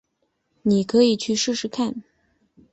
[0.63, 2.01] 妳可以去试试看